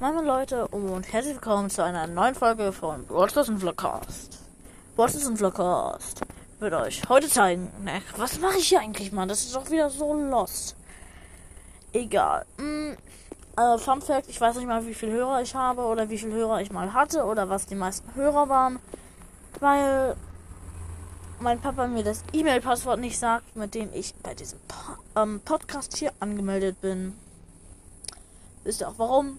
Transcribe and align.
Meine 0.00 0.22
Leute 0.22 0.66
und 0.68 1.12
herzlich 1.12 1.34
willkommen 1.34 1.70
zu 1.70 1.84
einer 1.84 2.08
neuen 2.08 2.34
Folge 2.34 2.72
von 2.72 3.08
Watchers 3.08 3.48
und 3.48 3.60
Vlogcast. 3.60 4.40
Watchers 4.96 5.24
und 5.24 5.36
Vlogcast 5.36 6.22
wird 6.58 6.74
euch 6.74 7.08
heute 7.08 7.28
zeigen. 7.28 7.70
Ne, 7.84 8.02
was 8.16 8.40
mache 8.40 8.58
ich 8.58 8.68
hier 8.68 8.80
eigentlich, 8.80 9.12
Mann? 9.12 9.28
Das 9.28 9.44
ist 9.44 9.54
doch 9.54 9.70
wieder 9.70 9.88
so 9.90 10.12
lost. 10.12 10.74
Egal. 11.92 12.44
Hm, 12.58 12.96
äh, 13.56 13.78
Fun 13.78 14.02
Fact, 14.02 14.28
ich 14.28 14.40
weiß 14.40 14.56
nicht 14.56 14.66
mal, 14.66 14.84
wie 14.84 14.94
viele 14.94 15.12
Hörer 15.12 15.42
ich 15.42 15.54
habe 15.54 15.82
oder 15.82 16.10
wie 16.10 16.18
viele 16.18 16.34
Hörer 16.34 16.60
ich 16.60 16.72
mal 16.72 16.92
hatte 16.92 17.24
oder 17.24 17.48
was 17.48 17.66
die 17.66 17.76
meisten 17.76 18.16
Hörer 18.16 18.48
waren, 18.48 18.80
weil 19.60 20.16
mein 21.38 21.60
Papa 21.60 21.86
mir 21.86 22.02
das 22.02 22.24
E-Mail-Passwort 22.32 22.98
nicht 22.98 23.18
sagt, 23.18 23.54
mit 23.54 23.76
dem 23.76 23.90
ich 23.94 24.12
bei 24.16 24.34
diesem 24.34 24.58
po 24.66 25.20
ähm, 25.20 25.40
Podcast 25.44 25.96
hier 25.96 26.12
angemeldet 26.18 26.80
bin. 26.80 27.16
Wisst 28.64 28.80
ihr 28.80 28.88
auch 28.88 28.98
warum? 28.98 29.38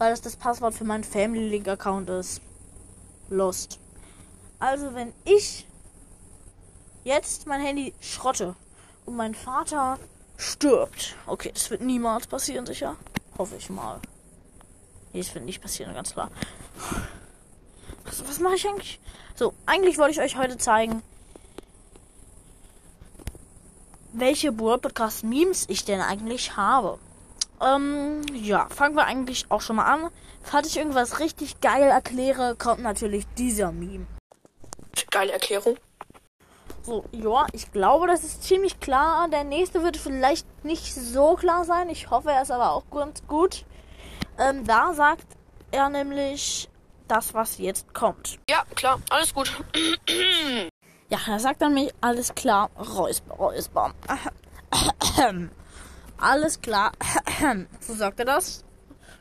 Weil 0.00 0.12
das 0.12 0.22
das 0.22 0.34
Passwort 0.34 0.72
für 0.72 0.84
meinen 0.84 1.04
Family 1.04 1.46
Link 1.46 1.68
Account 1.68 2.08
ist. 2.08 2.40
Lost. 3.28 3.78
Also 4.58 4.94
wenn 4.94 5.12
ich 5.26 5.66
jetzt 7.04 7.46
mein 7.46 7.60
Handy 7.60 7.92
schrotte 8.00 8.56
und 9.04 9.16
mein 9.16 9.34
Vater 9.34 9.98
stirbt. 10.38 11.16
Okay, 11.26 11.50
das 11.52 11.68
wird 11.68 11.82
niemals 11.82 12.26
passieren, 12.26 12.64
sicher. 12.64 12.96
Hoffe 13.36 13.56
ich 13.56 13.68
mal. 13.68 14.00
Nee, 15.12 15.20
das 15.20 15.34
wird 15.34 15.44
nicht 15.44 15.60
passieren, 15.60 15.92
ganz 15.92 16.14
klar. 16.14 16.30
Was, 18.04 18.26
was 18.26 18.40
mache 18.40 18.54
ich 18.54 18.66
eigentlich? 18.66 19.00
So, 19.34 19.52
eigentlich 19.66 19.98
wollte 19.98 20.12
ich 20.12 20.20
euch 20.20 20.38
heute 20.38 20.56
zeigen, 20.56 21.02
welche 24.14 24.58
World 24.58 24.80
Podcast 24.80 25.24
Memes 25.24 25.66
ich 25.68 25.84
denn 25.84 26.00
eigentlich 26.00 26.56
habe. 26.56 26.98
Ähm, 27.60 28.22
ja, 28.32 28.68
fangen 28.70 28.96
wir 28.96 29.04
eigentlich 29.04 29.46
auch 29.50 29.60
schon 29.60 29.76
mal 29.76 29.84
an. 29.84 30.10
Falls 30.42 30.68
ich 30.68 30.78
irgendwas 30.78 31.20
richtig 31.20 31.60
geil 31.60 31.82
erkläre, 31.82 32.56
kommt 32.56 32.82
natürlich 32.82 33.26
dieser 33.36 33.70
Meme. 33.70 34.06
Geile 35.10 35.32
Erklärung. 35.32 35.76
So, 36.82 37.04
ja, 37.12 37.46
ich 37.52 37.70
glaube, 37.72 38.06
das 38.06 38.24
ist 38.24 38.42
ziemlich 38.44 38.80
klar. 38.80 39.28
Der 39.28 39.44
nächste 39.44 39.82
wird 39.82 39.98
vielleicht 39.98 40.46
nicht 40.64 40.94
so 40.94 41.34
klar 41.34 41.64
sein. 41.64 41.90
Ich 41.90 42.08
hoffe, 42.10 42.30
er 42.30 42.42
ist 42.42 42.50
aber 42.50 42.72
auch 42.72 42.84
ganz 42.90 43.22
gut. 43.26 43.66
Ähm, 44.38 44.64
da 44.66 44.94
sagt 44.94 45.26
er 45.70 45.90
nämlich 45.90 46.70
das, 47.08 47.34
was 47.34 47.58
jetzt 47.58 47.92
kommt. 47.92 48.38
Ja, 48.48 48.64
klar, 48.74 49.00
alles 49.10 49.34
gut. 49.34 49.52
Ja, 51.10 51.18
er 51.26 51.40
sagt 51.40 51.60
dann 51.60 51.74
mich, 51.74 51.92
alles 52.00 52.34
klar, 52.34 52.70
Räusper, 52.78 53.34
Räusper. 53.34 53.92
alles 56.20 56.60
klar. 56.60 56.92
so 57.80 57.94
sagt 57.94 58.18
er 58.20 58.26
das. 58.26 58.64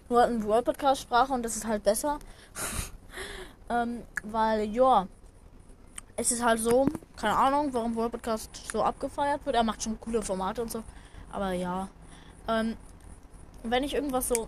Nur 0.09 0.25
in 0.27 0.43
World 0.43 0.65
Podcast 0.65 1.01
Sprache 1.01 1.33
und 1.33 1.43
das 1.43 1.55
ist 1.55 1.67
halt 1.67 1.83
besser. 1.83 2.19
ähm, 3.69 4.03
weil, 4.23 4.63
ja, 4.69 5.07
es 6.15 6.31
ist 6.31 6.43
halt 6.43 6.59
so, 6.59 6.87
keine 7.15 7.35
Ahnung, 7.35 7.73
warum 7.73 7.95
World 7.95 8.11
Podcast 8.11 8.49
so 8.71 8.83
abgefeiert 8.83 9.45
wird. 9.45 9.55
Er 9.55 9.63
macht 9.63 9.83
schon 9.83 9.99
coole 9.99 10.21
Formate 10.21 10.61
und 10.61 10.71
so. 10.71 10.83
Aber 11.31 11.51
ja. 11.51 11.87
Ähm, 12.47 12.75
wenn 13.63 13.83
ich 13.83 13.93
irgendwas 13.93 14.27
so 14.27 14.47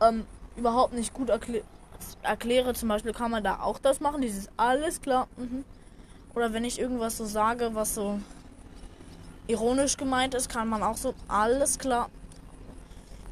ähm, 0.00 0.26
überhaupt 0.56 0.94
nicht 0.94 1.12
gut 1.12 1.28
erklä 1.28 1.62
erkläre, 2.22 2.74
zum 2.74 2.88
Beispiel 2.88 3.12
kann 3.12 3.30
man 3.30 3.42
da 3.42 3.60
auch 3.60 3.78
das 3.78 4.00
machen, 4.00 4.20
dieses 4.20 4.48
alles 4.56 5.00
klar. 5.00 5.28
Mhm. 5.36 5.64
Oder 6.34 6.52
wenn 6.52 6.64
ich 6.64 6.78
irgendwas 6.78 7.16
so 7.16 7.24
sage, 7.24 7.74
was 7.74 7.94
so 7.94 8.20
ironisch 9.46 9.96
gemeint 9.96 10.34
ist, 10.34 10.48
kann 10.48 10.68
man 10.68 10.82
auch 10.82 10.96
so 10.96 11.14
alles 11.28 11.78
klar. 11.78 12.08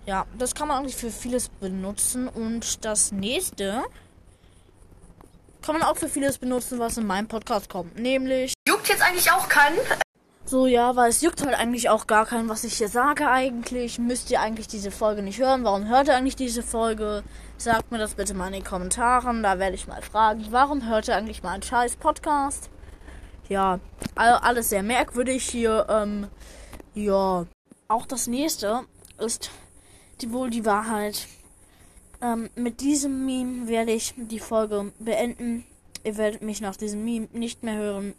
Ja, 0.04 0.26
das 0.36 0.54
kann 0.54 0.68
man 0.68 0.78
eigentlich 0.78 0.96
für 0.96 1.10
vieles 1.10 1.48
benutzen. 1.48 2.28
Und 2.28 2.84
das 2.84 3.12
nächste 3.12 3.82
kann 5.62 5.78
man 5.78 5.84
auch 5.84 5.96
für 5.96 6.08
vieles 6.08 6.38
benutzen, 6.38 6.78
was 6.78 6.96
in 6.98 7.06
meinem 7.06 7.28
Podcast 7.28 7.68
kommt. 7.68 7.98
Nämlich. 7.98 8.54
Juckt 8.66 8.88
jetzt 8.88 9.02
eigentlich 9.02 9.30
auch 9.30 9.48
keinen? 9.48 9.78
So, 10.44 10.66
ja, 10.66 10.96
weil 10.96 11.08
es 11.08 11.22
juckt 11.22 11.40
halt 11.46 11.54
eigentlich 11.54 11.88
auch 11.88 12.08
gar 12.08 12.26
keinen, 12.26 12.48
was 12.48 12.64
ich 12.64 12.74
hier 12.74 12.88
sage 12.88 13.28
eigentlich. 13.28 13.98
Müsst 14.00 14.30
ihr 14.30 14.40
eigentlich 14.40 14.66
diese 14.66 14.90
Folge 14.90 15.22
nicht 15.22 15.38
hören? 15.38 15.62
Warum 15.62 15.88
hört 15.88 16.08
ihr 16.08 16.16
eigentlich 16.16 16.36
diese 16.36 16.64
Folge? 16.64 17.22
Sagt 17.58 17.92
mir 17.92 17.98
das 17.98 18.14
bitte 18.16 18.34
mal 18.34 18.48
in 18.48 18.54
den 18.54 18.64
Kommentaren. 18.64 19.44
Da 19.44 19.60
werde 19.60 19.76
ich 19.76 19.86
mal 19.86 20.02
fragen, 20.02 20.44
warum 20.50 20.88
hört 20.88 21.06
ihr 21.06 21.16
eigentlich 21.16 21.44
mal 21.44 21.52
einen 21.52 21.62
scheiß 21.62 21.96
Podcast? 21.96 22.71
Ja, 23.52 23.80
alles 24.14 24.70
sehr 24.70 24.82
merkwürdig 24.82 25.46
hier. 25.46 25.84
Ähm, 25.90 26.26
ja, 26.94 27.44
auch 27.86 28.06
das 28.06 28.26
nächste 28.26 28.86
ist 29.18 29.50
die, 30.22 30.32
wohl 30.32 30.48
die 30.48 30.64
Wahrheit. 30.64 31.26
Ähm, 32.22 32.48
mit 32.54 32.80
diesem 32.80 33.26
Meme 33.26 33.68
werde 33.68 33.92
ich 33.92 34.14
die 34.16 34.38
Folge 34.38 34.90
beenden. 34.98 35.66
Ihr 36.02 36.16
werdet 36.16 36.40
mich 36.40 36.62
nach 36.62 36.76
diesem 36.76 37.04
Meme 37.04 37.28
nicht 37.32 37.62
mehr 37.62 37.76
hören. 37.76 38.14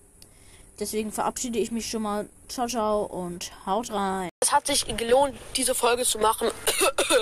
Deswegen 0.80 1.12
verabschiede 1.12 1.58
ich 1.58 1.72
mich 1.72 1.90
schon 1.90 2.04
mal. 2.04 2.30
Ciao, 2.48 2.68
ciao 2.68 3.02
und 3.04 3.52
haut 3.66 3.92
rein. 3.92 4.30
Es 4.40 4.52
hat 4.52 4.68
sich 4.68 4.86
gelohnt, 4.86 5.36
diese 5.56 5.74
Folge 5.74 6.04
zu 6.04 6.20
machen. 6.20 6.50